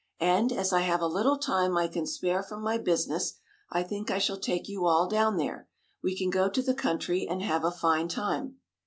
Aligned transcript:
And, 0.19 0.51
as 0.51 0.73
I 0.73 0.79
have 0.79 1.01
a 1.01 1.05
little 1.05 1.37
time 1.37 1.77
I 1.77 1.87
can 1.87 2.07
spare 2.07 2.41
from 2.41 2.63
my 2.63 2.79
business, 2.79 3.35
I 3.69 3.83
think 3.83 4.09
I 4.09 4.17
shall 4.17 4.39
take 4.39 4.67
you 4.67 4.87
all 4.87 5.07
down 5.07 5.37
there. 5.37 5.69
We 6.01 6.17
can 6.17 6.31
go 6.31 6.49
to 6.49 6.61
the 6.63 6.73
country 6.73 7.27
and 7.29 7.43
have 7.43 7.63
a 7.63 7.69
fine 7.69 8.07
time." 8.07 8.57